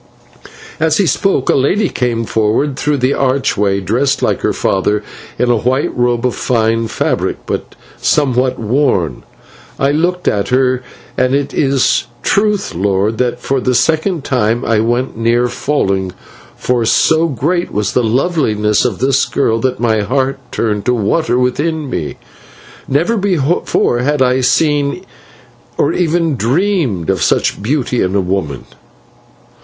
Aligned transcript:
"As 0.79 0.97
he 0.97 1.05
spoke 1.05 1.47
a 1.47 1.53
lady 1.55 1.87
came 1.87 2.25
forward 2.25 2.75
through 2.75 2.97
the 2.97 3.13
archway, 3.13 3.79
dressed 3.79 4.23
like 4.23 4.41
her 4.41 4.51
father, 4.51 5.03
in 5.37 5.51
a 5.51 5.55
white 5.57 5.95
robe 5.95 6.25
of 6.25 6.33
fine 6.33 6.87
fabric, 6.87 7.37
but 7.45 7.75
somewhat 7.97 8.57
worn. 8.57 9.21
I 9.77 9.91
looked 9.91 10.27
at 10.27 10.47
her, 10.47 10.81
and 11.19 11.35
it 11.35 11.53
is 11.53 12.05
truth, 12.23 12.73
lord, 12.73 13.19
that 13.19 13.39
for 13.39 13.61
the 13.61 13.75
second 13.75 14.23
time 14.23 14.65
I 14.65 14.79
went 14.79 15.15
near 15.19 15.43
to 15.43 15.49
falling, 15.49 16.13
for 16.57 16.83
so 16.83 17.27
great 17.27 17.71
was 17.71 17.93
the 17.93 18.03
loveliness 18.03 18.85
of 18.85 18.97
this 18.97 19.23
girl 19.25 19.59
that 19.59 19.79
my 19.79 20.01
heart 20.01 20.39
turned 20.51 20.83
to 20.85 20.95
water 20.95 21.37
within 21.37 21.91
me. 21.91 22.15
Never 22.87 23.17
before 23.17 23.99
had 23.99 24.19
I 24.23 24.41
seen, 24.41 25.05
or 25.77 25.93
even 25.93 26.35
dreamed 26.37 27.11
of, 27.11 27.21
such 27.21 27.61
beauty 27.61 28.01
in 28.01 28.15
a 28.15 28.19
woman." 28.19 28.65